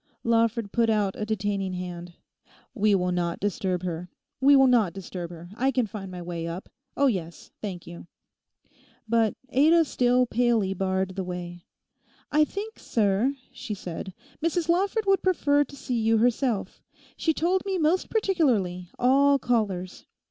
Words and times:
Lawford 0.23 0.71
put 0.71 0.89
out 0.89 1.15
a 1.15 1.27
detaining 1.27 1.73
hand. 1.73 2.13
'We 2.73 2.95
will 2.95 3.11
not 3.11 3.39
disturb 3.39 3.83
her; 3.83 4.09
we 4.39 4.55
will 4.55 4.65
not 4.65 4.93
disturb 4.93 5.29
her. 5.29 5.49
I 5.55 5.69
can 5.69 5.85
find 5.85 6.09
my 6.09 6.23
way 6.23 6.47
up; 6.47 6.69
oh 6.97 7.05
yes, 7.05 7.51
thank 7.61 7.85
you!' 7.85 8.07
But 9.07 9.35
Ada 9.49 9.85
still 9.85 10.25
palely 10.25 10.73
barred 10.73 11.15
the 11.15 11.23
way. 11.23 11.65
'I 12.31 12.45
think, 12.45 12.79
sir,' 12.79 13.35
she 13.53 13.75
said, 13.75 14.15
'Mrs 14.43 14.69
Lawford 14.69 15.05
would 15.05 15.21
prefer 15.21 15.63
to 15.65 15.75
see 15.75 15.99
you 16.01 16.17
herself; 16.17 16.81
she 17.15 17.31
told 17.31 17.63
me 17.63 17.77
most 17.77 18.09
particularly 18.09 18.89
"all 18.97 19.37
callers." 19.37 20.07